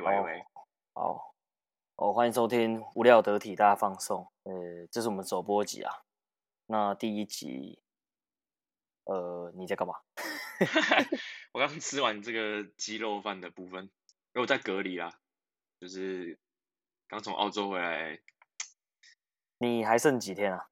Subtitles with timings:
[0.00, 0.44] 喂喂喂，
[0.92, 1.34] 好，
[1.96, 4.30] 哦，欢迎收听无聊得体大放送。
[4.44, 6.04] 呃，这是我们首播集啊。
[6.66, 7.82] 那第一集，
[9.04, 9.94] 呃，你在干嘛？
[11.52, 13.90] 我刚吃完这个鸡肉饭的部分，因
[14.34, 15.18] 为我在隔离啦，
[15.80, 16.38] 就是
[17.08, 18.20] 刚从澳洲回来。
[19.58, 20.68] 你还剩几天啊？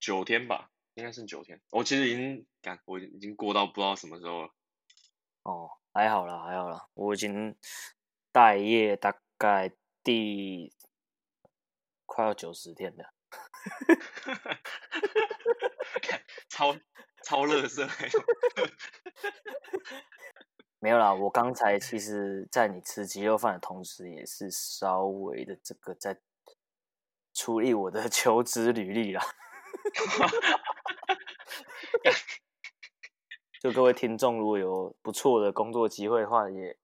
[0.00, 1.60] 九天吧，应该剩九天。
[1.70, 4.50] 我其实已经赶，我已经过到不知道什么时候了。
[5.44, 7.56] 哦，还好啦，还好啦，我已经
[8.32, 9.70] 待业大概
[10.02, 10.72] 第
[12.06, 13.12] 快要九十天了，
[16.48, 16.74] 超
[17.22, 17.86] 超乐色，
[20.78, 26.18] 没有啦，我刚才其实，在你吃鸡肉饭的同时，也是稍微的这个在
[27.32, 29.22] 处理我的求职履历啦。
[33.60, 36.76] 就各位听众，如果有不错的工作机会的话，也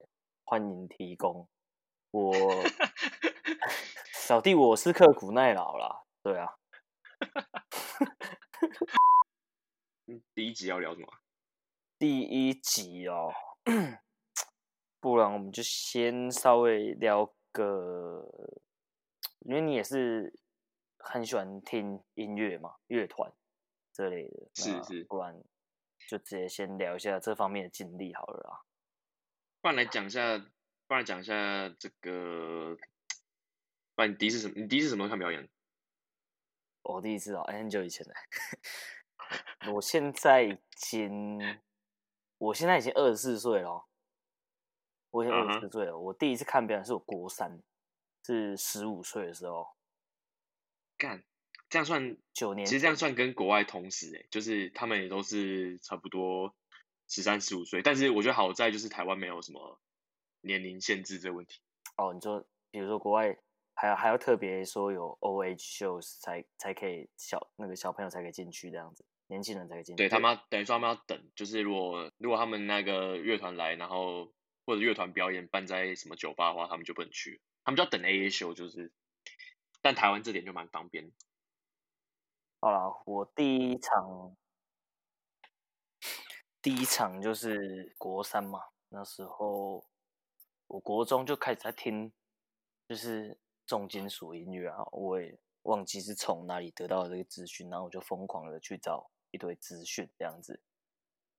[0.50, 1.46] 欢迎提供。
[2.10, 2.32] 我
[4.16, 6.56] 小弟我是刻苦耐劳啦，对啊。
[10.34, 11.06] 第一集要聊什么？
[11.98, 13.30] 第一集哦，
[15.00, 18.26] 不然我们就先稍微聊个，
[19.40, 20.32] 因为你也是
[20.96, 23.30] 很喜欢听音乐嘛，乐团
[23.92, 25.38] 这类的，是是，不然。
[26.08, 28.62] 就直接先聊一下这方面的经历好了啦。
[29.60, 30.38] 不然来讲一下，
[30.86, 32.76] 不然讲一下这个。
[33.94, 34.54] 不然你第一次什么？
[34.56, 35.48] 你第一次什么时候看表演？
[36.82, 38.14] 我第一次哦，很久以前了。
[39.74, 41.60] 我现在已经，
[42.38, 43.86] 我现在已经二十四岁了。
[45.10, 45.92] 我已经二十四岁了。
[45.92, 45.98] Uh huh.
[45.98, 47.60] 我第一次看表演是我国三，
[48.24, 49.76] 是十五岁的时候。
[50.96, 51.24] 干。
[51.68, 56.54] 这样算九年，其实这样算跟国外同时诶，就是他们也都是差不多
[57.08, 59.80] 十三十五岁，但是我觉得好在就是台湾没有什么
[60.42, 61.60] 年龄限制这个问题。
[61.96, 63.36] 哦，你说比如说国外
[63.74, 70.02] 还要还要特别说有 OH shows 才才可以小那个小朋友才可以进去这样子，年轻人才可以进去。
[70.02, 74.32] 对，他们要等于说他们要等，就是如果如果他们那个乐团来，然后
[74.66, 78.92] 或者乐团表演办在什么酒吧的话，他们就不能去，他们就要等 AA show 就是。
[79.80, 81.12] 但台湾这点就蛮方便。
[82.60, 84.36] 好了，我第一场，
[86.60, 88.60] 第一场就是国三嘛。
[88.88, 89.84] 那时候，
[90.66, 92.12] 我国中就开始在听，
[92.88, 94.84] 就是重金属音乐啊。
[94.92, 100.62] 我也忘记是从哪里得到的这个资讯，然后我就疯狂的去找一堆资讯这样子。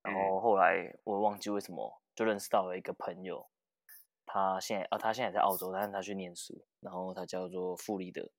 [0.01, 3.49] 然后后来我忘记为什么就认识到了一个朋友，
[4.25, 8.31] 他现在啊，他现在在澳洲，但是他去念书，然后他叫做傅立德。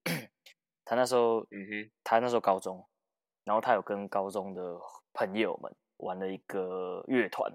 [0.84, 2.86] 他那时候，嗯哼，他那时候高中，
[3.44, 4.80] 然后他有跟高中的
[5.12, 7.50] 朋友们玩了一个乐团，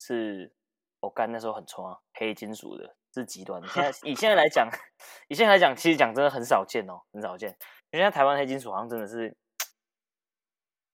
[0.00, 0.52] 是
[1.00, 3.68] 我干那时候很冲啊，黑金属的，是极端的。
[3.68, 4.68] 现在以现在来讲，
[5.28, 7.50] 以现在来讲，其实讲真的很少见哦，很少见。
[7.90, 9.36] 因为现在台湾黑金属好像真的是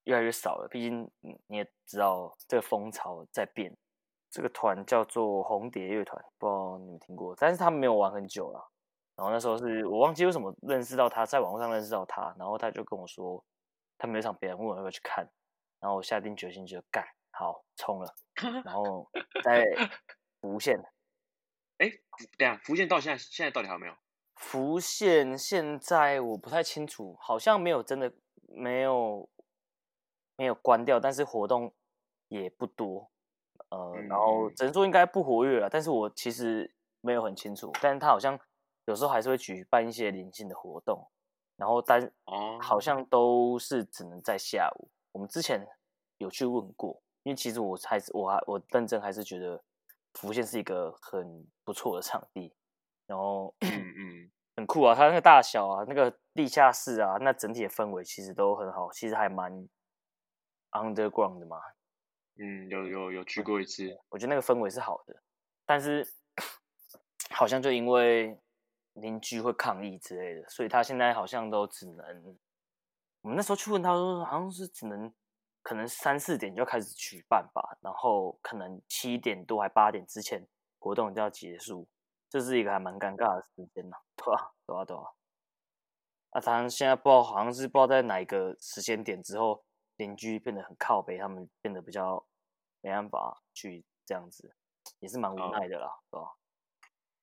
[0.05, 3.77] 越来越少了，毕竟你也知道这个风潮在变。
[4.29, 8.71] 这个团叫做红蝶乐团，不知道你们听过，但是他们没有玩很久了。
[9.15, 13.43] 然后那时候是我忘记为什么认识到他，在网络上认识到他，然后他就跟我说，
[13.97, 15.27] 他没有场表演，问我要不要去看，
[15.81, 18.15] 然后我下定决心就干，好冲了，
[18.65, 19.09] 然后
[19.43, 19.65] 在
[20.41, 20.79] 福县，
[21.79, 21.91] 哎，
[22.39, 23.95] 等下，福县到现在现在到底还有没有？
[24.37, 28.13] 福县现在我不太清楚，好像没有真的
[28.49, 29.29] 没有
[30.37, 31.75] 没有关掉，但是活动
[32.29, 33.11] 也不多，
[33.71, 38.39] 呃，嗯、然后只能说应该不活跃了，但是我其实没有很清楚，但是他好像。
[38.89, 41.11] 有时候还是会举办一些临近的活动，
[41.57, 42.09] 然后但
[42.61, 44.89] 好像都是只能在下午。
[45.17, 45.67] 我们之前
[46.19, 49.65] 有去问过，因为其实我还是我还我认真还是觉得
[50.13, 52.53] 福建是一个很不错的场地，
[53.07, 59.67] 然后嗯嗯很酷啊，它那个大小啊，那个地下室啊，那整体的氛围其实都很好，其实还蛮
[60.73, 61.59] underground 的嘛。
[62.39, 65.23] 嗯，有有有去过一次，我觉得那个氛围是好的，
[65.65, 66.07] 但是
[67.31, 68.39] 好像就因为。
[68.99, 72.39] 邻居会抗议之类的，所以他现在好像都只能，
[73.27, 75.13] 我们那时候去问他说，好像是只能
[75.61, 80.47] 可能三四点就开始举办吧，然后可能七点多还八点之前
[80.79, 81.89] 活动就要结束，
[82.31, 84.55] 这是一个还蛮尴尬的时间呐， 对吧？
[84.65, 85.03] 对啊，对啊。
[86.31, 89.65] 啊，他现在不知道，好像是不知道在哪一个时间点之后，
[89.97, 92.25] 邻居变得很靠北，他们变得比较
[92.81, 94.55] 没办法去这样子，
[95.01, 96.37] 也是蛮无奈的啦，对吧？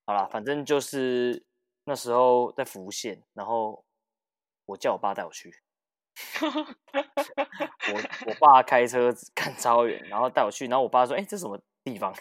[0.04, 1.46] 好啦，反正就是。
[1.86, 3.84] 那时候在福县，然后
[4.64, 5.63] 我叫我爸带我去。
[6.40, 12.14] 我我爸开车看超远，然后带我去，然后我爸说：“哎、欸，这是什么地方？”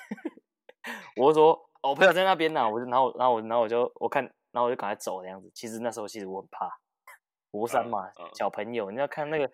[1.16, 5.50] 我就说：“我朋友在那边呢，我就然后然后我然后我就我看，然后我就赶快走这样子。
[5.54, 6.70] 其实那时候其实我很怕，
[7.52, 9.50] 国三嘛，嗯嗯、小朋友，你要看那个，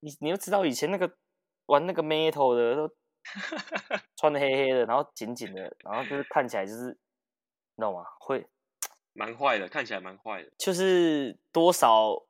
[0.00, 1.10] 你你又知道以前那个
[1.66, 2.94] 玩那个 metal 的都
[4.16, 8.04] 穿的黑黑的，然后紧紧的，然后就是看起来就是，你知道吗？
[8.20, 8.46] 会
[9.14, 10.52] 蛮坏的，看起来蛮坏的。
[10.58, 12.22] 就是多少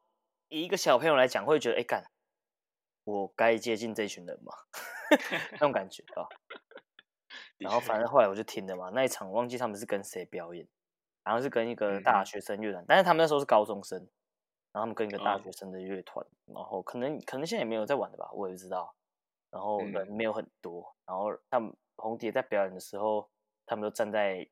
[0.55, 2.05] 以一个小朋友来讲，会觉得哎干，
[3.03, 4.53] 我该接近这群人吗？
[5.53, 6.29] 那种感觉啊。
[7.59, 10.67] 然后反正后来我就听了嘛，那一场我忘记他们是跟谁表演，
[11.25, 13.99] 然后是跟一个大学生乐团，嗯、但是他们那时候是高中生，
[14.71, 18.95] 然后他们跟一个大学生的乐团，哦、然后可能可能现在也没有在玩的吧，我也不知道。
[19.51, 23.29] 然后人没有很多，嗯、然后他们红蝶在表演的时候，
[23.67, 24.49] 他们都站在，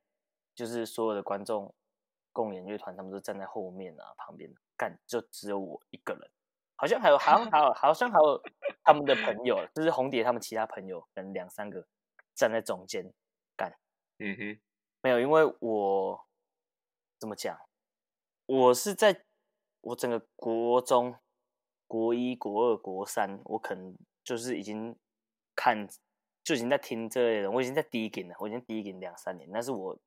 [0.54, 1.72] 就是所有的观众
[2.32, 6.30] 共演乐团，他们都站在后面啊旁边，干就只有我一个人，
[6.76, 8.42] 好像还有好像还有好像还有
[8.82, 11.86] 他们的朋友，就是红蝶他们其他朋友，可能两三个。
[12.34, 13.12] 站在中间
[13.54, 13.70] 干，
[14.18, 14.60] 嗯哼，
[15.02, 16.26] 没有，因为我
[17.18, 17.54] 怎么讲，
[18.46, 19.24] 我是在
[19.82, 21.14] 我整个国中、
[21.86, 23.94] 国一、国二、国三，我可能
[24.24, 24.96] 就是已经
[25.54, 25.86] 看，
[26.42, 29.98] 就已经在听这类的，我已经在 digging 了，我已经 digging 两三年，但是我，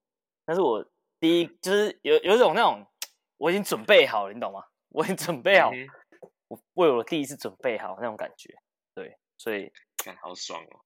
[0.45, 0.83] 但是我
[1.25, 2.86] 第一，就是有有一种那种，
[3.38, 4.63] 我已经准备好了，你懂吗？
[4.89, 5.72] 我已经准备好，
[6.48, 8.56] 我为我第一次准备好那种感觉，
[8.94, 9.74] 对，所以
[10.04, 10.86] 感好爽哦。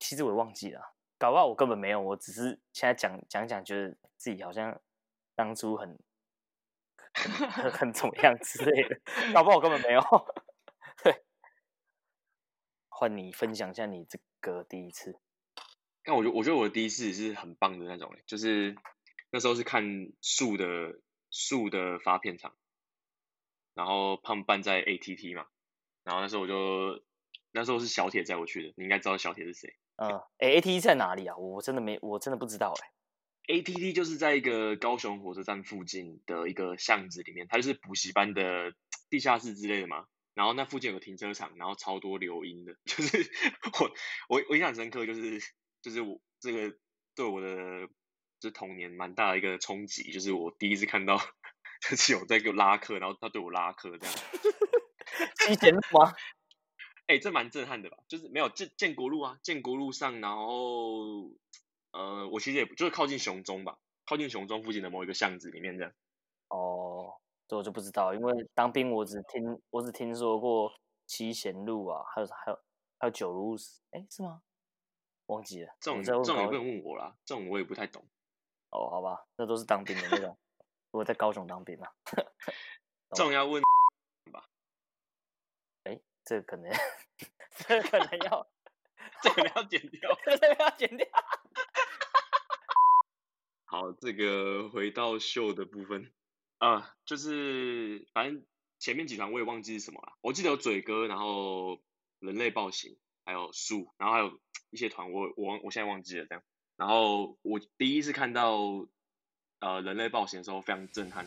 [0.00, 0.80] 其实我也忘记了，
[1.16, 4.80] 搞不好我根本没有，我只是现在讲讲讲，觉得自己好像
[5.36, 5.96] 当初很
[7.14, 9.00] 很， 很怎么样之类的，
[9.32, 10.02] 搞不好我根本没有。
[11.04, 11.22] 对，
[12.88, 15.20] 换你分享一下你这个第一次。
[16.02, 18.74] 但我觉得，我觉得我的第一次是很棒的那种，就是
[19.32, 21.00] 那时候是看树的
[21.30, 22.54] 树的发片场，
[23.74, 25.46] 然后他们办在 ATT 嘛，
[26.04, 27.02] 然后那时候我就
[27.50, 29.74] 那时候是小铁载我去的，你应该知道小铁是谁。
[29.96, 31.36] 嗯，哎，A T T 在哪里啊？
[31.36, 32.92] 我真的没，我真的不知道哎。
[33.54, 38.74] A T T 就是在一个高雄火车站附近的一个巷子里面，它就是补习班的
[39.10, 40.06] 地下室之类的嘛。
[40.34, 43.30] 然后那附近有个停车场，然后超多流音的， 就是
[43.80, 43.90] 我
[44.28, 45.40] 我我印象深刻，就是
[45.82, 46.76] 就是我这个
[47.14, 47.88] 对我的
[48.42, 51.16] 就是童年蛮大的一个冲击，就是我第一次看到
[51.88, 54.14] 就是有在给我拉客，然后他对我拉客这样。
[55.38, 56.12] 七贤吗？
[57.06, 57.98] 哎、欸，这蛮震撼的吧？
[58.08, 61.30] 就是没有建建国路啊，建国路上，然后
[61.92, 65.92] 呃，我其实也就是靠近雄中吧，靠近雄中附近的某一个巷子里面这样。
[66.48, 67.14] 哦，
[67.46, 70.72] 这我就不知道，因为当兵我只听我只听说过
[71.06, 72.58] 七贤路啊，还有还有
[72.98, 73.54] 还有九如，
[73.90, 74.42] 哎、欸，是吗？
[75.26, 75.72] 忘记了。
[75.80, 78.04] 这种这种也不能问我啦，这种我也不太懂。
[78.72, 80.36] 哦，好吧，那都是当兵的那种，
[80.90, 81.92] 我在高雄当兵啊。
[83.10, 83.62] 这种要问
[84.32, 84.48] 吧？
[85.84, 86.00] 哎。
[86.24, 86.70] 这个可能，
[87.66, 88.48] 这个可能要，
[89.24, 91.04] 这个要剪掉，这个要剪掉。
[93.64, 96.12] 好，这个回到秀的部分
[96.58, 98.46] 啊、呃，就是反正
[98.78, 100.12] 前面几团我也忘记是什么了。
[100.20, 101.82] 我记得有嘴哥，然后
[102.20, 104.38] 人类暴行，还有树，然后还有
[104.70, 106.44] 一些团，我我我现在忘记了这样。
[106.76, 108.58] 然后我第一次看到
[109.60, 111.26] 呃人类暴行的时候，非常震撼。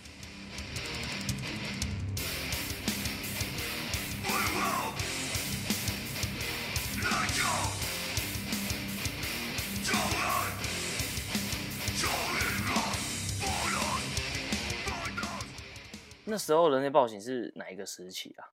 [16.28, 18.50] 那时候人类暴行是哪一个时期啊？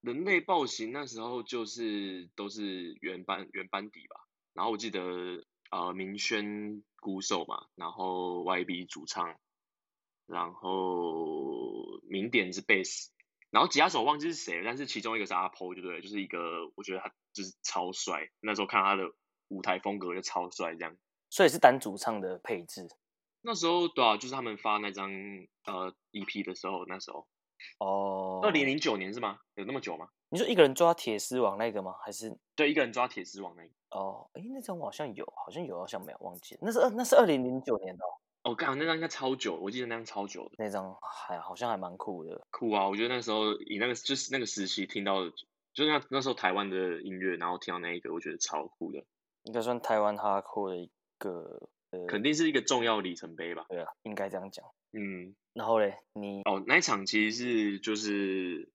[0.00, 4.16] 人类暴行那时候就是都是原班原班底吧。
[4.54, 5.00] 然后我记得
[5.74, 9.34] 呃明轩鼓手嘛，然后 YB 主唱，
[10.26, 13.10] 然后明点是贝斯，
[13.50, 16.00] 然后吉他手忘记是谁了，但是其中一个是阿 Po，对不对？
[16.00, 19.02] 就是一个我觉得他就是超帅，那时候看他的
[19.48, 20.96] 舞台风格就超帅这样。
[21.28, 22.86] 所以是单主唱的配置。
[23.42, 25.10] 那时候对啊，就是他们发那张
[25.64, 27.26] 呃 EP 的时候，那时候
[27.80, 29.40] 哦，二零零九年是吗？
[29.56, 30.08] 有那么久吗？
[30.28, 31.96] 你说一个人抓铁丝网那个吗？
[32.04, 33.70] 还是对一个人抓铁丝网那个？
[33.94, 36.60] 哦，哎，那张我好像有，好像有，好像没有，忘记了。
[36.62, 38.08] 那是二那是二零零九年的哦。
[38.50, 40.50] 哦，刚好那张应该超久，我记得那张超久的。
[40.58, 42.40] 那张还好像还蛮酷的。
[42.50, 42.88] 酷啊！
[42.88, 45.24] 我觉得那时候以那个就是那个时期听到，
[45.72, 49.02] 就是那那时候台湾的音乐，然后听到那一个，我觉得超酷的。
[49.44, 51.68] 应该算台湾哈酷的一个。
[52.08, 53.66] 肯定是一个重要里程碑吧？
[53.68, 54.66] 对啊，应该这样讲。
[54.94, 58.68] 嗯，然后嘞，你哦，那一场其实是就是，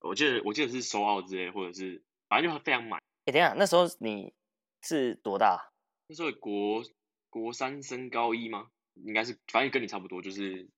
[0.00, 3.00] 我记得我记得是收奥之类，或者是反正就非常满。
[3.26, 4.34] 哎，等一下，那时候你
[4.82, 5.72] 是多大？
[6.06, 6.82] 那时候国
[7.28, 8.68] 国三升高一吗？
[8.94, 10.68] 应该是，反正跟你差不多，就是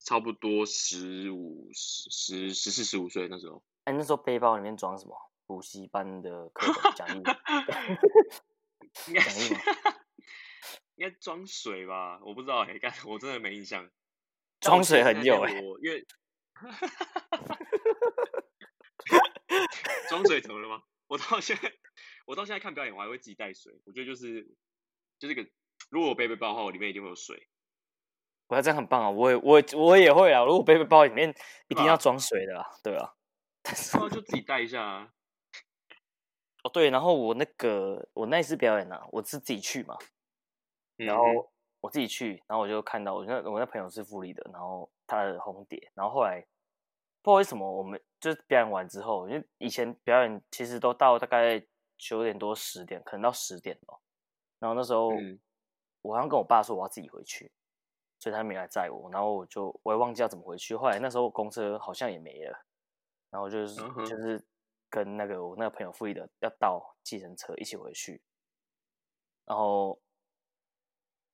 [0.00, 3.62] 差不多十五十十十四十五岁那时候。
[3.84, 5.16] 哎，那时候背包里面装什么？
[5.46, 7.22] 补习班的课本讲义？
[9.14, 9.60] 讲义吗？
[10.96, 12.20] 应该装水吧？
[12.24, 13.88] 我不知道哎、欸，干我真的没印象。
[14.60, 16.06] 装水很有哎、欸，因为
[20.08, 20.82] 装水怎么了吗？
[21.08, 21.72] 我到现在，
[22.26, 23.72] 我到现在看表演，我还会自己带水。
[23.84, 24.46] 我觉得就是，
[25.18, 25.46] 就是个，
[25.90, 27.48] 如果我背背包的话，我里面一定会有水。
[28.48, 29.08] 我这样很棒啊！
[29.08, 30.44] 我也，我我也会啊。
[30.44, 31.34] 如果背背包里面
[31.68, 33.14] 一定要装水的啦，对啊。
[33.62, 35.08] 但是就自己带一下啊。
[36.62, 39.96] 哦，对，然后我那个我那一次表演呢、啊，我是自己去嘛，
[40.96, 41.50] 然后
[41.80, 46.40] 我自己去，然后我就看到我那我那朋友是富丽的，然后他的红蝶，然后后来
[47.22, 51.64] 不知道为什么我们就是表演完之后，因为以前表演其实都到大概
[52.10, 54.00] 九点多十点，可能到十点哦，
[54.58, 55.38] 然后那时候、嗯、
[56.02, 57.52] 我好像跟我爸说我要自己回去，
[58.18, 62.66] 所以他没来载我，然后我就我也忘记要怎么回去，后来那时候公车好像也没了，
[63.30, 64.44] 然后就是、嗯、就是。
[64.92, 68.22] 跟那个我那个朋友富裕的要到计程车一起回去，
[69.46, 69.98] 然后，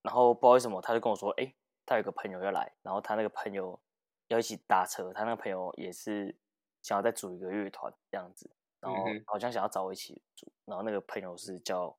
[0.00, 1.52] 然后不知道为什么他就跟我说，哎，
[1.84, 3.82] 他有个朋友要来，然后他那个朋友
[4.28, 6.38] 要一起搭车，他那个朋友也是
[6.82, 8.48] 想要再组一个乐团这样子，
[8.80, 11.96] 然后好像想要找我一起组，然后那个朋友是叫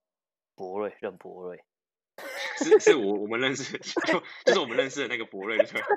[0.55, 1.63] 博瑞，任博瑞，
[2.57, 5.81] 是是我我们认识，就就是我们认识的那个博瑞，对。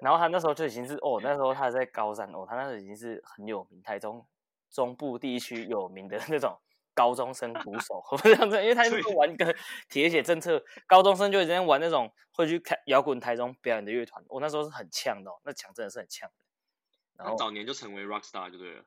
[0.00, 4.26] 然后他那时候就已经是哦，那时候他在高三哦，他那时候已经是很有名，台中
[4.70, 6.58] 中部地区有名的那种
[6.94, 9.54] 高中生鼓手， 这样子，因为他是玩一个
[9.88, 16.34] 铁血政策，高中生就已经玩那种会去开摇滚台中表演的乐团，我、哦、那时候是很呛的、哦，那强真的是很呛的。
[17.22, 18.84] 然后早年就成为 rock star 就对了。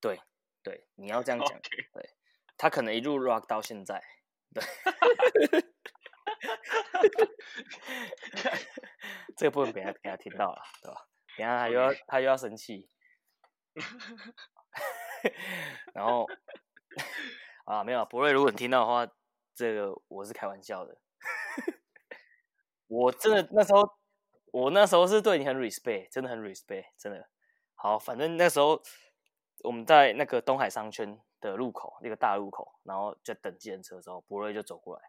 [0.00, 0.20] 对
[0.62, 1.86] 对，你要这样讲，Okay.
[1.92, 2.10] 对，
[2.56, 4.02] 他可能一路 rock 到现在，
[4.52, 4.62] 对。
[9.36, 11.06] 这个部分被他给他听到了，对吧？
[11.36, 12.88] 等下他又要他又要生气，
[15.94, 16.26] 然后
[17.64, 19.06] 啊没有博瑞，如果你听到的话，
[19.54, 20.98] 这个我是开玩笑的。
[22.88, 23.98] 我真的那时候，
[24.52, 27.28] 我那时候是对你很 respect，真的很 respect，真的。
[27.76, 28.82] 好，反正那时候
[29.62, 35.02] 我们在那个东海商圈的路口，那个大路口，然后就等计程车的时候，博瑞就走过来。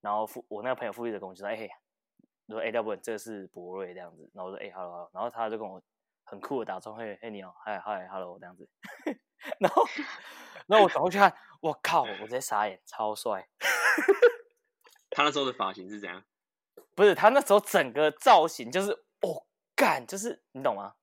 [0.00, 1.70] 然后富我那个朋友富裕的跟我说：“哎嘿，
[2.48, 5.82] 说哎要不这是博瑞这样子。”然后我说：“哎，hello hello。”然后他就跟我
[6.24, 8.68] 很酷的打招呼：“嘿嘿你好，嗨嗨 hello 这样子。
[9.58, 9.82] ”然后
[10.66, 13.48] 然后我转过去看，我靠，我直接傻眼，超帅。
[15.10, 16.22] 他那时候的发型是怎样？
[16.94, 20.94] 不是他那时候整个造型就是哦干，就是你懂吗？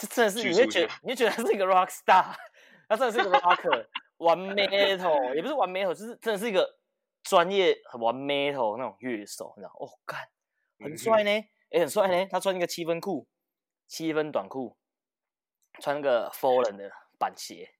[0.00, 2.34] 这真的是你会觉得你会觉得他是一个 rock star，
[2.88, 3.86] 他真的是一个 rocker，
[4.18, 6.78] 玩 metal 也不是玩 metal，就是真的是一个。
[7.22, 9.70] 专业很玩 metal 那种乐手，你知道？
[9.78, 10.18] 哦，干，
[10.78, 12.26] 很帅呢，哎、欸，很帅呢。
[12.30, 13.28] 他穿一个七分裤，
[13.86, 14.74] 七分短裤，
[15.80, 17.74] 穿那个 Fallen 的板鞋，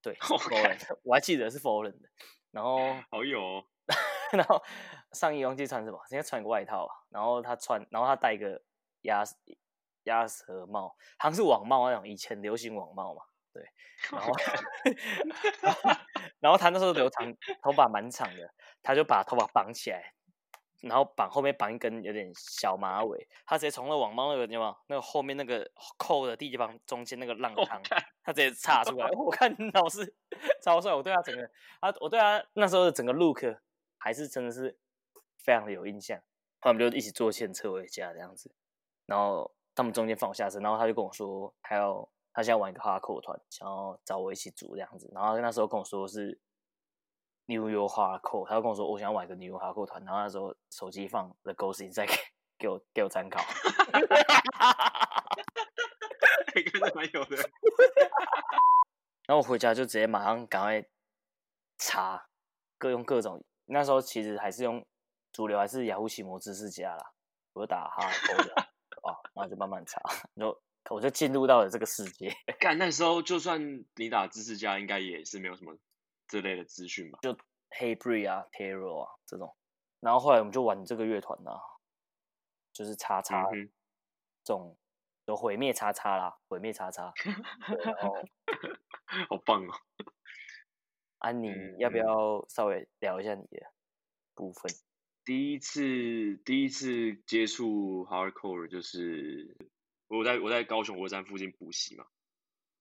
[0.00, 2.08] 对，Fallen，我还记得是 Fallen 的。
[2.52, 2.78] 然后
[3.10, 3.64] 好有、哦，
[4.30, 4.62] 然后
[5.10, 6.88] 上衣忘记穿什么，应该穿一个外套。
[7.10, 8.62] 然后他穿，然后他戴一个
[9.02, 9.24] 鸭
[10.04, 13.22] 鸭舌帽，好像是网帽那种，以前流行网帽嘛。
[13.52, 13.62] 对，
[14.10, 14.32] 然后，
[16.40, 17.32] 然后，他那时候留长
[17.62, 20.12] 头发蛮长的，他就把头发绑起来，
[20.82, 27.80] 然后绑后面绑一根有点小马尾，他直接从那网帽那个地方，那个后面那个扣的地方中间那个浪汤，
[28.24, 30.16] 他直接插出来， 我看老师
[30.60, 31.48] 超帅，我对他整个，
[31.80, 33.40] 他我对他那时候的整个 look
[33.98, 34.76] 还是真的是
[35.38, 36.20] 非常的有印象，
[36.60, 38.52] 他们就一起坐线车回家这样子，
[39.06, 42.08] 然后他们中间放我下车，然后他就跟我说还要。
[42.36, 46.36] 他现在玩一个 hardcore 团，想要找我一起组这样子，然后那时候跟我说是
[47.46, 52.16] New York Hardcore，他就跟我说我想要玩一个 New York Hardcore 团，然后那时候手机放 The Ghost Inside 给
[52.58, 54.00] 给我给我参考，还
[56.60, 57.36] 真的蛮有的。
[59.28, 60.84] 然后我回家就直接马上赶快
[61.78, 62.26] 查，
[62.78, 64.84] 各用各种，那时候其实还是用
[65.32, 67.12] 主流还是雅虎奇摩知识家啦，
[67.52, 67.90] 我就打的
[68.56, 68.63] 哦，
[69.34, 70.00] 然后就慢慢查，
[70.34, 70.60] 然后。
[70.90, 72.30] 我就进入到了这个世界。
[72.60, 75.74] 干，那时候就算你打知识家，应该也是没有什么
[76.28, 77.18] 这类的资讯吧？
[77.22, 77.34] 就
[77.70, 79.56] Hatebreed 啊，Terror 啊这种。
[80.00, 81.58] 然后后来我们就玩这个乐团啊，
[82.74, 83.48] 就是叉叉
[84.44, 84.76] 这种，
[85.24, 87.10] 有毁灭叉叉啦，毁灭叉叉。
[87.82, 88.14] 然后
[89.30, 89.72] 好棒哦！
[91.20, 91.48] 安妮，
[91.78, 93.72] 要不要稍微聊一下你的
[94.34, 94.70] 部分？
[95.24, 99.56] 第一次第一次接触 Hardcore 就是。
[100.06, 102.04] 我在我在高雄火车站附近补习嘛，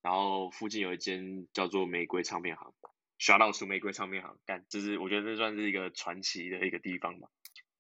[0.01, 2.75] 然后附近有一间叫做玫瑰唱片行
[3.17, 7.29] ，shout out to 玫瑰唱片行，干，就是我觉得这算是一个传奇的一个地方嘛。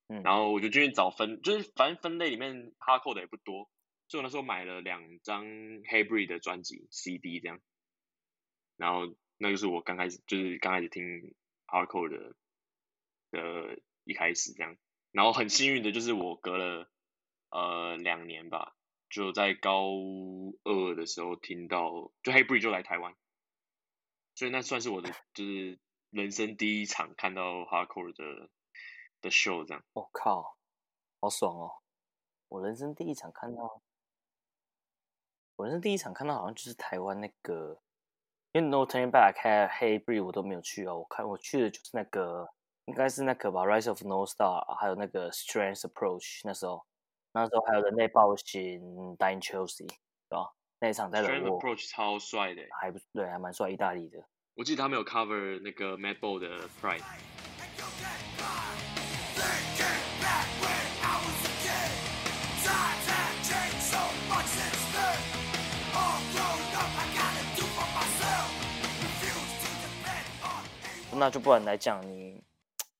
[0.07, 3.69] 嗯，然后我就进去找分，就是反正分类里面 hardcore 的也不多，
[4.07, 7.59] 所以我那时候买了两张 Hatebreed 的专辑 CD 这样，
[8.77, 11.35] 然后那就是我刚开始就是刚开始听
[11.67, 12.35] hardcore 的
[13.29, 14.75] 的一开始这样，
[15.11, 16.89] 然后很幸运的就是我隔了
[17.49, 18.75] 呃两年吧，
[19.09, 19.91] 就在高
[20.63, 23.15] 二的时候听到，就 Hey Bree 就来台湾，
[24.35, 25.79] 所以那算是我的就是
[26.09, 28.49] 人生第一场看到 Hardcore 的
[29.21, 29.83] 的 show 这样。
[29.93, 30.57] 我、靠，
[31.19, 31.71] 好爽哦！
[32.49, 33.81] 我人生第一场看到，
[35.55, 37.81] 我人生第一场看到好像就是台湾那个。
[38.55, 42.53] 因为 No Turning Back 还有 Hey b r e e 我都没有去哦，我看我去的就是那个，
[42.85, 46.85] 应该是那个吧，Rise of No Star，还有那个 Strange Approach，那时候，
[47.31, 50.51] 那时候还有人类暴行 Dying Chelsea，对吧？
[50.79, 54.17] 那一场在 Strange Approach 超帅的，还不对，还蛮帅，意大利的。
[54.55, 57.01] 我记得他们有 cover 那个 Madball 的 Pride。
[71.15, 72.22] 那就不然来讲你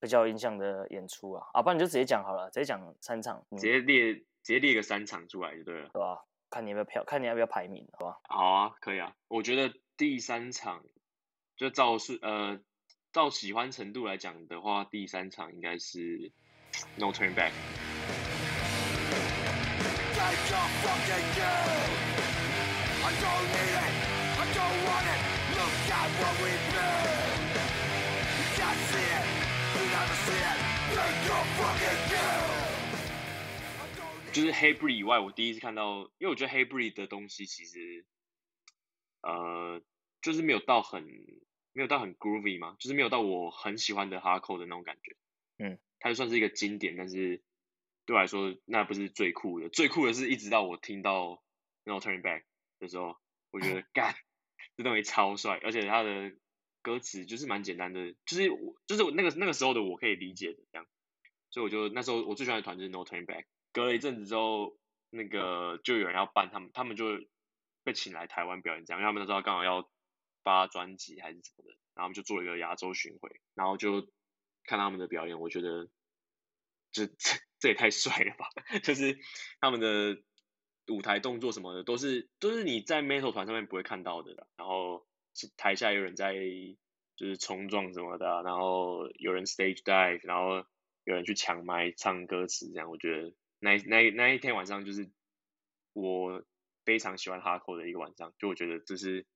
[0.04, 6.22] 比较有印象的演出啊，啊，不然你就直接讲好了，直接讲三场，直接列直接列个三场出来就对了，对吧？
[6.50, 8.18] 看你要不要票，看你要不要排名，好吧？
[8.28, 9.14] 好啊，可以啊。
[9.28, 10.84] 我觉得第三场
[11.56, 12.60] 就照是呃
[13.14, 16.32] 照喜欢程度来讲的话，第三场应该是
[16.96, 17.52] No Turning Back。
[34.32, 38.04] 就是 Hatebreed 以外，我第一次看到，因为我觉得 Hatebreed 的东西其实，
[39.22, 39.80] 呃，
[40.20, 41.04] 就是没有到很
[41.72, 45.16] 没有到很 groovy 嘛，就是没有到我很喜欢的 hardcore 的那种感觉。
[45.58, 47.42] 嗯，它就算是一个经典，但是
[48.06, 51.42] 对我来说那不是最酷的，最酷的是一直到我听到
[51.84, 52.42] No Turning Back
[52.80, 53.16] 的时候，
[53.52, 54.16] 我觉得 干
[54.76, 56.32] 这东西超帅，而且它的。
[56.84, 60.86] 歌词就是蛮简单的，就是我就是我那个那个时候的我可以理解的这样，
[61.50, 63.46] 所以我就那时候我最喜欢的团就是 No Turn Back。
[63.72, 67.06] 隔了一阵子之后，那个就有人要办他们，他们就
[67.84, 69.90] 被请来台湾表演这样，因为他们那时候刚好要
[70.42, 74.02] 发专辑还是什么的，然后就做一个亚洲巡回，然后就
[74.64, 75.88] 看他们的表演，我觉得
[76.92, 78.46] 这这这也太帅了吧！
[78.82, 79.18] 就是
[79.58, 80.22] 他们的
[80.88, 85.06] 舞台动作什么的都是都是你在 Metal 团上面不会看到的，然后。
[85.56, 86.34] 台下有人在
[87.16, 90.66] 就是冲撞什么的，啊，然后有人 stage dive，然后
[91.04, 95.10] 有人去抢麦唱歌词，这样我觉得那那那一天晚上就是
[95.92, 96.44] 我
[96.84, 99.26] 非常喜欢 hardcore 的一个晚上，就我觉得这是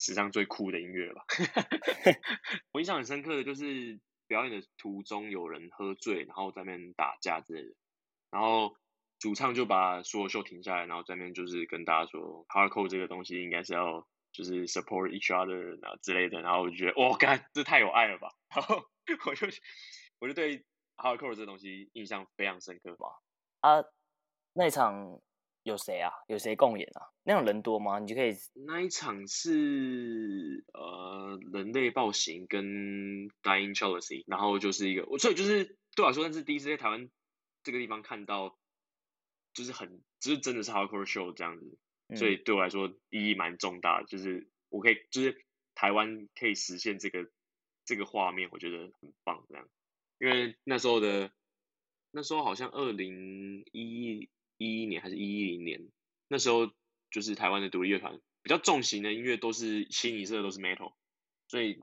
[0.00, 1.24] 史上最酷的音乐了吧。
[2.72, 7.74] 我印象很深刻的就是表演的途中有人喝醉，然后在那边打架之类的，
[8.30, 8.76] 然后
[9.20, 14.08] 主唱就把所有秀停下来，然后在那边就是跟大家说 hardcore 这个东西应该是要。
[14.32, 18.28] 就是 support each other 啊之类的，然后我就觉得，哇，干，这太有爱了吧！
[18.54, 18.84] 然后
[19.26, 19.46] 我就
[20.20, 20.64] 我就对
[20.96, 23.08] hardcore 这东西印象非常深刻吧。
[23.60, 23.84] 啊，
[24.52, 25.20] 那一场
[25.62, 26.12] 有谁啊？
[26.28, 27.10] 有谁共演啊？
[27.24, 27.98] 那种人多吗？
[27.98, 28.34] 你就可以。
[28.66, 35.64] 那一场是呃人类暴行跟 Dying Chelsea，然后就是一个，我所以就是
[35.96, 37.10] 对我来说，那是第一次在台湾
[37.62, 38.56] 这个地方看到，
[39.52, 41.78] 就是很就是真的是 hardcore show 这样子。
[42.16, 45.44] 所以对我来说意义蛮重大的，就是我可以，就是
[45.74, 47.30] 台湾可以实现这个
[47.84, 49.68] 这个画面，我觉得很棒这样。
[50.18, 51.30] 因为那时候的
[52.10, 55.86] 那时候好像二零一一年还是一一零年，
[56.28, 56.72] 那时候
[57.10, 60.94] 就是台湾的独立乐团比较重型的音乐都是清一色都是 metal，
[61.46, 61.82] 所以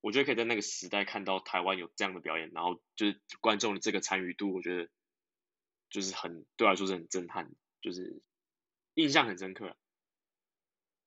[0.00, 4.88] 我觉得可以在那个时代看到台湾有这样的表演，然后就是观众的这个参与度，我觉得
[5.90, 8.22] 就是很对我来说是很震撼，就是。
[9.00, 9.76] 印象很深刻，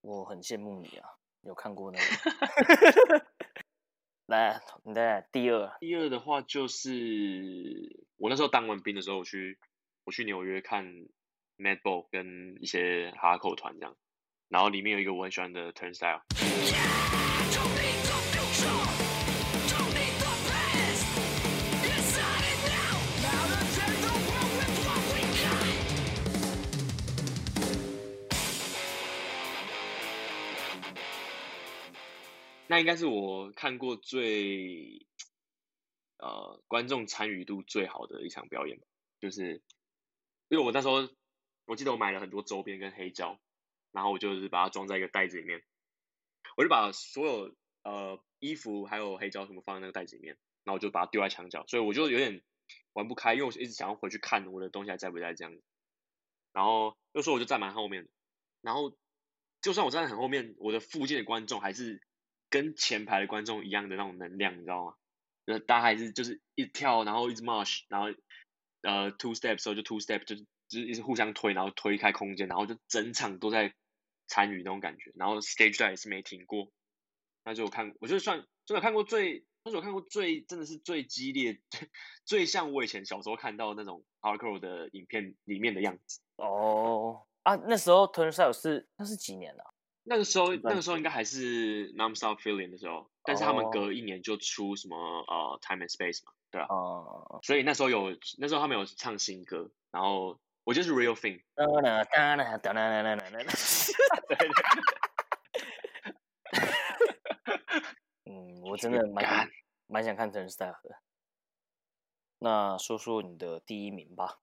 [0.01, 1.09] 我很羡慕你啊！
[1.41, 3.25] 有看过那个？
[4.25, 5.77] 来，你再第二。
[5.79, 9.59] 第二的话就是我那时候当完兵的时候，我去
[10.05, 10.85] 我去纽约看
[11.57, 13.95] Madball 跟一些哈口团这样，
[14.47, 16.92] 然后里面有一个我很喜欢的 Turnstile。
[32.73, 35.05] 那应该是我看过最，
[36.17, 38.87] 呃，观众参与度最好的一场表演吧，
[39.19, 39.61] 就是
[40.47, 41.07] 因为我那时候
[41.65, 43.39] 我记得我买了很多周边跟黑胶，
[43.91, 45.63] 然后我就是把它装在一个袋子里面，
[46.57, 52.41] 我就把所有呃衣服还有黑胶什么放在那个袋子里面，然后我就把它丢在墙角，所以我就有点
[52.93, 55.61] 玩不开，因为我一直想要回去看我的东西还在不在这样子，
[56.51, 58.09] 然后又说我就站蛮后面，
[58.61, 58.97] 然后
[59.61, 62.01] 就算我站在很后面，我的附近的观众还是。
[62.53, 64.93] 跟前排的观众一样的那种能量，你知道吗？
[65.47, 68.09] 就是，大家还是就是一跳，然后一直 march，然后
[68.83, 73.73] 呃 two step 时候就 two step，就是就是一直互相推，然后推开空间，然后就整场都在
[74.27, 76.69] 参与那种感觉，然后 stage dive 也是没停过。
[77.43, 81.59] 那就我看，我就算真的看过最，那是我看过最真的是最激烈，
[82.23, 86.21] 最像我以前小时候看到那种 hardcore 的影片里面的样子。
[86.35, 89.72] 哦啊，那时候 Turnstile 是那是几年了？
[90.03, 96.67] 那个时候那个时候应该还是 Non-Stop Feeling 的时候，但是他们隔一年就出什么呃 Time and Space 嘛，对啊。
[96.69, 97.39] 哦。
[97.43, 101.41] 所以那时候有那时候他们有唱新歌，然后我就是 Real Thing。
[108.25, 109.49] 嗯我真的 蛮
[109.87, 110.99] 蛮想看 Turnstile 的。
[112.39, 114.39] 那说说你的第一名吧。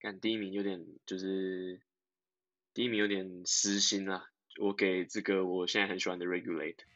[0.00, 1.82] 看第一名有点就是
[2.78, 4.24] 第一名有点私心啊，
[4.60, 6.76] 我给这个我现在很喜欢的 Regulate。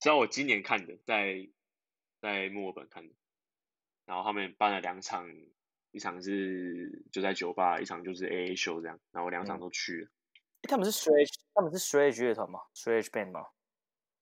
[0.00, 1.48] 知道我今年看的，在
[2.20, 3.14] 在墨尔本看的，
[4.04, 5.30] 然后他们办了两场，
[5.96, 10.04] 一场是就在酒吧，一场就是 AA show 这样，然后我两场都去了。
[10.04, 13.46] 嗯、他们是 Straight，他们是 Straight 乐团吗？Straight band 吗？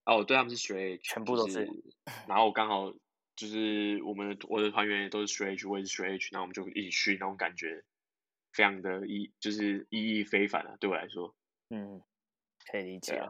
[0.05, 1.67] 哦，对，他们是 Straight，全部都是。
[1.67, 1.83] 就是、
[2.29, 2.95] 然后刚好
[3.35, 7.83] 就是我们的我的团员也都是 Straight，我也是 Straight，然后我们就一起去，那种感觉
[8.53, 11.35] 非常的意，就是意义非凡啊，对我来说。
[11.71, 12.01] 嗯，
[12.71, 13.29] 可以理解啊。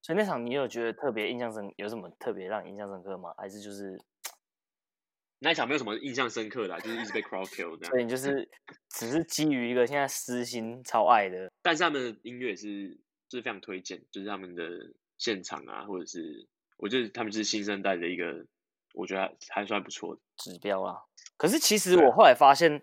[0.00, 3.34] 所以那场你有觉得特别印象深，有什么特别让你印象深刻吗？
[3.36, 4.00] 还是就是
[5.42, 7.90] 那一场没有什么印象深刻的，就是一直被 crowd kill 这样。
[7.90, 8.48] 所以你就是
[8.90, 12.96] 只是基于一个现在私心超爱的，但是他们的音乐也是
[13.28, 14.64] 就是非常推荐，就是他们的
[15.18, 18.46] 现场啊，或者是我觉得他们是新生代的一个，
[18.94, 21.02] 我觉得还，还算不错的指标啊。
[21.36, 22.80] 可是其实我后来发现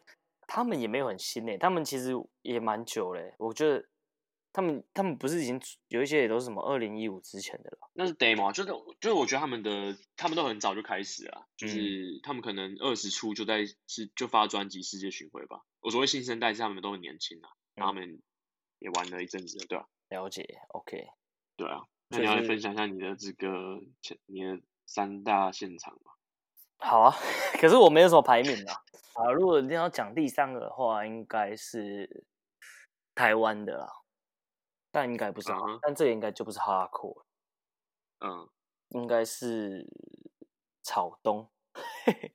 [0.47, 3.85] 他们也没有很新诶，他们其实也蛮久嘞，我觉得。
[4.51, 7.89] 他们他们不是已经有一些也都是什么二零一五之前的了？
[7.93, 15.61] 那是 demo，就是就是我觉得他们的他们都很早就开始了，就是他们可能二十出就在是就发专辑世界巡回吧。
[15.81, 18.21] 我所谓新生代是他们都很年轻啊，然后他们
[18.79, 19.87] 也玩了一阵子了，对吧？
[20.09, 21.07] 了解，OK，
[21.55, 21.83] 对啊。
[22.09, 23.79] 那你要来分享一下你的这个
[24.25, 26.15] 你的三大现场吧。
[26.79, 27.13] 好啊，
[27.61, 28.73] 可是我没有什么排名啊。
[29.13, 32.25] 啊，如果你要讲第三个的话，应该是
[33.13, 33.87] 台湾的啦。
[34.91, 35.79] 但应该不是，uh huh.
[35.81, 37.23] 但这个应该就不是 hardcore，
[38.21, 38.49] 嗯，
[38.89, 39.87] 应该是
[40.81, 41.49] 草东。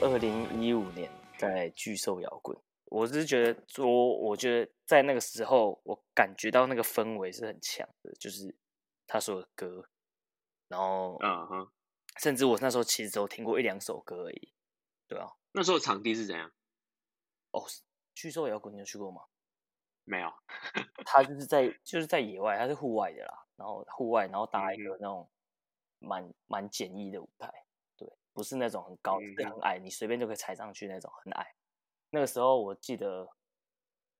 [0.00, 2.56] 二零一五年在巨兽摇滚。
[2.86, 3.86] 我只是觉得说，
[4.18, 8.56] 我觉得在那个时候，我感觉到那个氛围是很强的，就是
[9.06, 9.88] 他说的歌，
[10.68, 11.72] 然后，嗯哼，
[12.20, 14.52] 甚至我那时候其实只有听过一两首歌而已，
[15.08, 15.28] 对啊。
[15.52, 16.50] 那时候场地是怎样？
[17.52, 17.64] 哦，
[18.14, 19.22] 巨兽摇滚你有去过吗？
[20.04, 20.30] 没有，
[21.06, 25.30] 他就是在就是在野外，他是户外的啦，然后户外，然后搭一个那种
[25.98, 27.50] 蛮蛮简易的舞台，
[27.96, 31.54] 对，不是那种很高、嗯、很矮，你随便就可以踩上去那种，很矮。
[32.10, 33.28] 那个时候我记得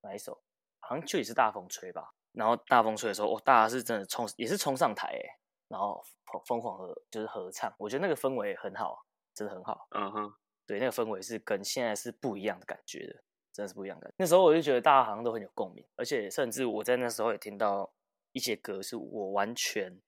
[0.00, 0.42] 哪一首，
[0.88, 2.14] 好像就也是大风吹吧。
[2.32, 6.02] 然后大风吹的时候，哇、哦、大家是真的冲，也是冲上台哎，然后
[6.46, 7.72] 疯狂合就是合唱。
[7.78, 9.86] 我觉得那个氛围很好，真的很好。
[9.90, 10.34] 嗯哼、uh，huh.
[10.66, 14.14] 对，那个氛围是跟现在是不一样的感觉的，真的是不一样的感觉。
[14.18, 17.92] 那时候我就觉得大家好像都很有共鸣，而且甚至我在那时候也听到
[18.32, 20.00] 一些歌是我完全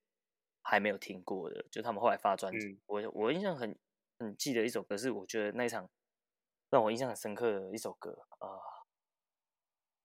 [0.63, 3.79] 还没有听过的，就他们后来发专辑，嗯、我我印象很
[4.19, 5.89] 很记得一首歌，是我觉得那一场。
[6.69, 8.11] 让我印象很深刻的一首歌
[8.41, 8.61] 啊、呃，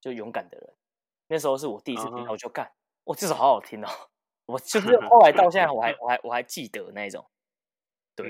[0.01, 0.75] 就勇敢的人。
[1.27, 2.69] 那时候是我第一次听到，我就干，
[3.05, 3.87] 我这首好好听哦！
[4.47, 7.25] 我就 是后来到现在，我还我还我还记得那一种。
[8.13, 8.27] 对，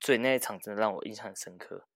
[0.00, 1.86] 所以那一场真的让我印象很深刻。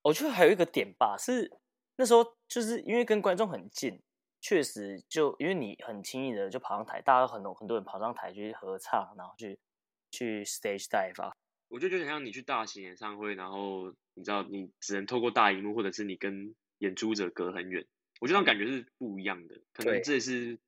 [0.00, 1.58] 我觉得还有一个点吧，是
[1.96, 4.02] 那时候就是因为跟观众很近，
[4.40, 9.58] 确实就因为你很轻易的就跑上台，大家都很多很多人跑上台去合唱，然后去
[10.10, 11.36] 去 stage dive 啊。
[11.68, 17.86] 我觉得就像你去大型演唱会，然后你知道你只能透过大荧幕，或者是你跟演出者隔很远。
[18.20, 20.58] 我觉得那种感觉是不一样的，可能这也是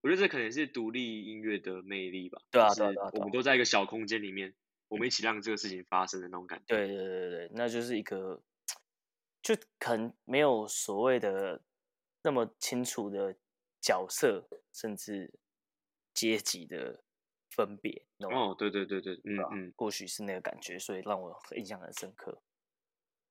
[0.00, 2.42] 我觉得这可能是独立音乐的魅力吧。
[2.50, 4.54] 对啊，对啊，我们都在一个小空间里面，
[4.88, 6.64] 我们一起让这个事情发生的那种感觉。
[6.66, 8.42] 对对对对，那就是一个，
[9.42, 11.62] 就可能没有所谓的
[12.22, 13.36] 那么清楚的
[13.80, 15.32] 角色，甚至
[16.12, 17.04] 阶级的
[17.50, 18.04] 分别。
[18.18, 22.42] 哦，对对对对，嗯嗯，或许是那个感觉，所以让我印象很深刻。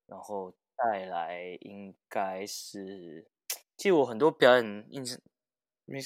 [0.05, 3.27] 然后再来应该是，
[3.77, 5.19] 其实我很多表演印象
[5.85, 5.99] 没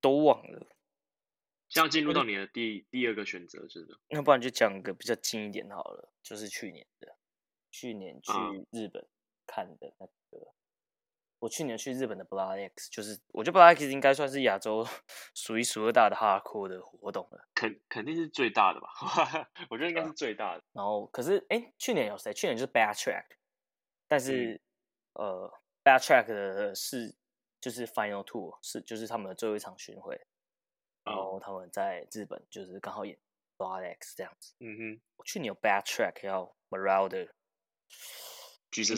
[0.00, 0.66] 都忘了。
[1.68, 7.16] 像进入到你的第第二个选择是的，那不然就讲个比较近一点好了，就是去年的，
[7.70, 8.32] 去年去
[8.70, 9.04] 日本
[9.46, 10.54] 看的那个，啊、
[11.40, 14.86] 我去年去日本的 Blood X，就是我觉得 Blood X 应该算是亚洲
[15.34, 18.88] 数一数二大的 Hardcore 的活动了，肯肯定是最大的吧，
[19.70, 20.62] 我觉得应该是最大的。
[20.72, 22.32] 然后可是哎，去年有谁？
[22.32, 23.24] 去年就是 Bad Track，
[24.08, 24.60] 但是、
[25.14, 27.14] 嗯、呃 Bad Track 的是
[27.60, 30.20] 就是 Final Tour，是就是他们的最后一场巡回。
[31.04, 33.18] 然后他们在日本就是刚好演
[33.58, 34.54] Blood X 这样子。
[34.60, 37.28] 嗯哼，我去年有 Bad Track 要 Marauder，Jesus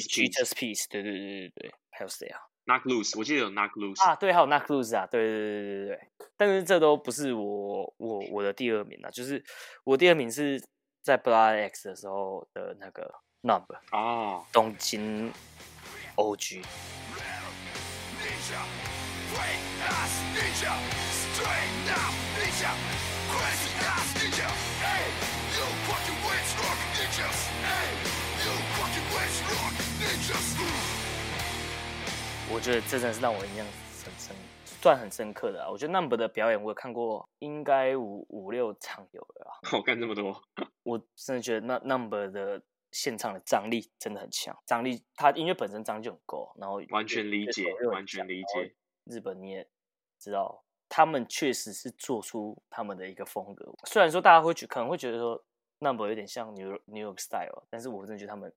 [0.09, 6.09] Jesus Piece，对对对对对，还有谁啊？Knocked Loose，我记得有 Knocked Loose 啊，对，还有 Knocked Loose 啊，对对对对对对。
[6.37, 9.45] 但是这都不是我我我的第二名啊，就是
[9.83, 10.63] 我第二名是
[11.03, 13.13] 在 Blood X 的时候的那个
[13.47, 15.33] Numb 啊，东京
[16.17, 16.65] OG。
[32.49, 33.65] 我觉得这真的是让我印象
[34.05, 34.35] 很深，
[34.83, 35.71] 算很深刻的啊。
[35.71, 39.55] 我觉得 Number 的表演我有看过，应该五五六场有了啊。
[39.79, 40.43] 我干这么多，
[40.83, 42.61] 我真的觉得那 Number 的
[42.97, 48.75] 现场的张力真的很强，张力他音乐本身张就很够，然后完全理解，完全理解。
[49.05, 49.69] 日本你也
[50.19, 50.63] 知道。
[50.89, 55.45] 他们确实是做出他们的一个风格，虽然说大家会觉可能会觉得说
[55.81, 58.55] Numb 有点像 New New York Style，但是我真的觉得他们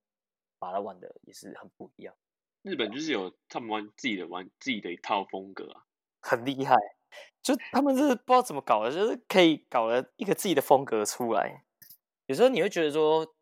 [0.60, 2.14] 把它玩的也是很不一样。
[2.62, 5.86] 日本就是有他们玩自己的玩自己的一套风格啊，
[6.22, 6.76] 很厉害。
[7.42, 11.66] 就他们是不知道怎么搞的，就是可以搞了一个自己的风格出来。
[12.28, 13.36] 有时候你会觉得说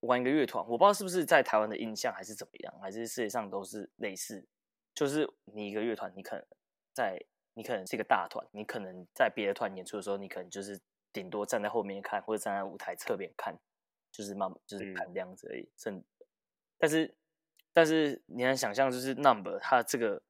[0.00, 4.46] 玩一个乐团，我不知道是不是在台湾的印象还是怎么样，还是世界上都是类似，
[4.94, 6.44] 就是你一个乐团，你可能
[6.92, 7.24] 在。
[7.54, 10.80] 你可能是一个大团，你可能在别的团演出的时候，你可能就是
[11.12, 13.58] 顶多站在后面看，或者站在舞台侧边看，
[14.12, 15.68] 就是慢，就是看这样子而已。
[15.76, 16.04] 甚、嗯，
[16.78, 17.14] 但是，
[17.72, 20.22] 但是你能想象，就是 Number 他这个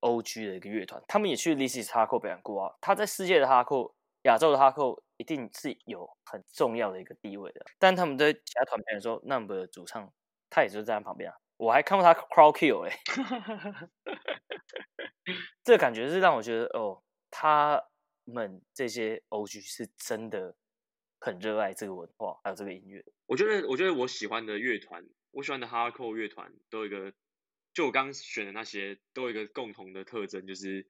[0.00, 2.76] OG 的一个乐团，他们也去 This Is Hardcore 表演过啊。
[2.82, 7.64] 他在世界的 Hardcore、亚洲的 Hardcore 一定是有很重要的一个地位的。
[7.78, 10.10] 但他们在其他团表演的时候，Numb 的主唱
[10.48, 11.36] 他也是站在旁边啊。
[11.58, 13.90] 我还看过他 Crowkill 哎、欸。
[15.62, 17.84] 这个感觉是让我觉得哦，他
[18.24, 20.56] 们这些 OG 是真的
[21.20, 23.04] 很热爱这个文化，还有这个音乐。
[23.26, 27.12] 我觉得，我觉得我喜欢的乐团，我喜欢的 Hardcore 乐团都有一个，
[27.74, 30.88] 就我刚选的那些，都有一个共同的特征，就是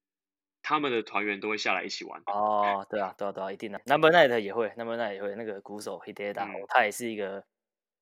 [0.62, 2.20] 他们的团员都会下来一起玩。
[2.26, 3.80] 哦，对啊，对啊，对啊，一定的。
[3.86, 7.44] Number Night 也会，Number Night 也会，那个鼓手 Hideta，、嗯、他也是一个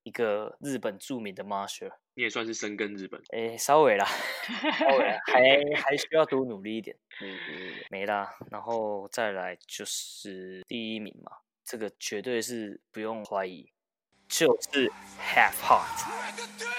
[0.03, 1.93] 一个日本著名的 Marcher。
[2.15, 4.07] 你也算是深耕日本，哎，稍微啦，
[4.79, 5.43] 稍微啦 还
[5.83, 6.97] 还需要多努力一点。
[7.21, 11.31] 嗯嗯，没啦，然后再来就是第一名嘛，
[11.63, 13.71] 这个绝对是不用怀疑，
[14.29, 14.91] 就是
[15.21, 16.76] Have Heart。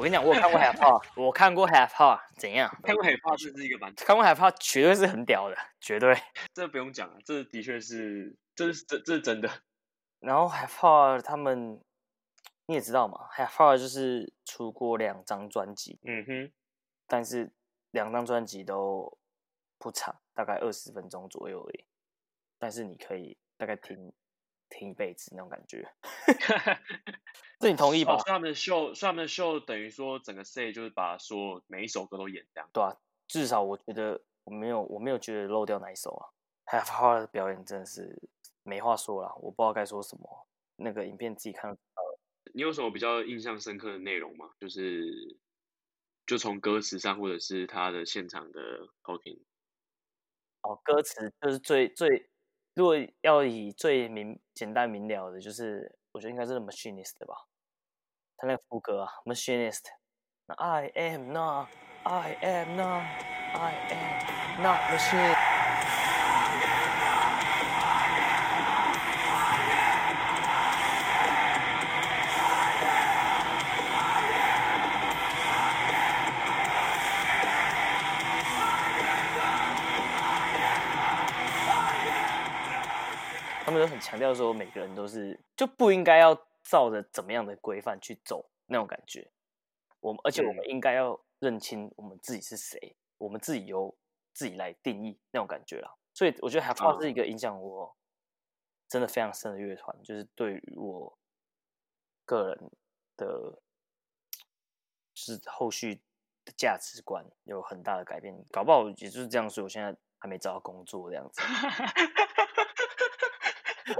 [0.00, 2.74] 我跟你讲，我有看过 Have Heart，我看过 Have Heart，怎样？
[2.82, 6.16] 看过 Heart 就是一个蛮，看过 Have Heart 绝对是很屌的，绝对。
[6.54, 9.50] 这不用讲了，这的确是，这是这这是真的。
[10.20, 11.78] 然后 Have Heart 他们
[12.64, 16.52] 你也知道嘛，Have Heart 就是出过两张专辑，嗯哼，
[17.06, 17.52] 但是
[17.90, 19.18] 两张专辑都
[19.76, 21.84] 不长，大概二十分钟左右而已。
[22.58, 24.10] 但是你可以大概听
[24.70, 25.86] 听一辈子那种感觉。
[27.60, 28.12] 这你同意吧？
[28.12, 32.70] 所以他们的秀，他们的秀等于说整个 say 就是把说每一首歌都演这样。
[32.72, 32.96] 对啊，
[33.28, 36.30] 至少我觉得我没有我没有觉得漏掉哪一首啊。
[36.66, 38.16] Heart 的表演真的是
[38.62, 40.46] 没话说了，我不知道该说什么。
[40.76, 41.76] 那个影片自己看了。
[42.54, 44.50] 你有什么比较印象深刻的内容吗？
[44.58, 45.36] 就是
[46.26, 48.60] 就从歌词上，或者是他的现场的
[49.02, 49.40] talking。
[50.62, 52.30] 哦，歌词就是最最，
[52.74, 57.34] 如果要以最明简单明了的，就是我觉得应该是 Machinist 吧。
[58.36, 65.49] 他那个副歌啊，Machinist，I am not，I am not，I am not machine。
[83.80, 89.30] 们都很强调说，每个人都是就不应该要照着怎么样的规范去走那种感觉。
[90.00, 93.96] 我们而且我们应该要认清我们自己是谁，我们自己由
[94.32, 95.94] 自己来定义那种感觉啦。
[96.12, 97.96] 所以我觉得 Have 是一个影响我
[98.88, 101.18] 真的非常深的乐团，就是对于我
[102.24, 102.70] 个人
[103.16, 103.26] 的，
[105.14, 106.02] 就是后续
[106.44, 108.34] 的价值观有很大的改变。
[108.50, 111.40] 搞不好也就是这样，所以我现在还没找到工作这样子，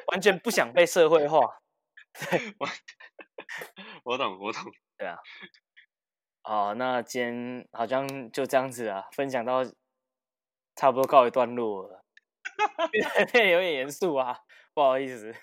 [0.08, 1.40] 完全不想被社会化。
[2.30, 2.68] 对，我
[4.04, 4.62] 我懂，我懂，
[4.98, 5.16] 对啊。
[6.42, 9.62] 哦，那今天好像就这样子啊，分享到
[10.74, 12.04] 差不多告一段落了，
[13.32, 14.38] 有点严肃啊，
[14.74, 15.34] 不好意思，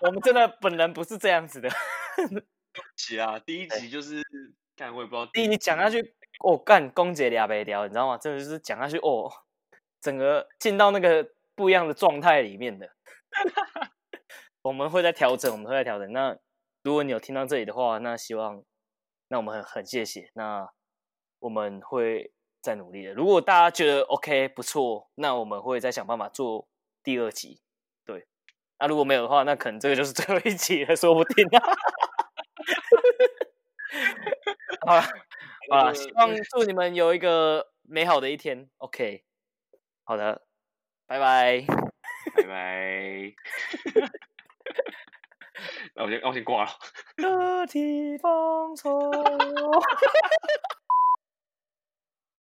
[0.00, 1.70] 我们真的本人不是这样子的。
[2.18, 2.26] 对
[2.82, 4.22] 不起啊，第一集就是
[4.76, 8.18] 干，我也不知道第一集讲下去，哦干，公姐俩没聊，你知道吗？
[8.18, 9.30] 真的就是讲下去，哦，
[10.00, 11.22] 整个进到那个
[11.62, 12.90] 不一样的状态里面的。
[14.62, 16.12] 我们会在调整，我们会在调整。
[16.12, 16.36] 那
[16.82, 18.64] 如果你有听到这里的话，那希望。
[19.28, 20.68] 那我们很很谢谢，那
[21.38, 23.14] 我们会再努力的。
[23.14, 26.68] 如果大家觉得 OK 不错，那我们会再想办法做
[27.02, 27.62] 第二集。
[28.04, 28.26] 对，
[28.78, 31.48] 那如果没有的话，那可能这个就是最后一集了，说不定。
[34.84, 35.02] 好了，
[35.70, 38.68] 好了，希望祝你们有一个美好的一天。
[38.76, 39.24] OK，
[40.04, 40.42] 好的，
[41.12, 41.60] 拜拜，
[42.34, 43.34] 拜拜。
[45.94, 46.70] 那我先，我先挂了。